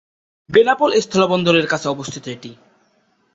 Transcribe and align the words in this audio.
বেনাপোল 0.49 0.91
স্থলবন্দর 1.01 1.55
এর 1.55 1.67
কাছে 1.67 1.87
অবস্থিত 1.89 2.23
এটি। 2.27 2.51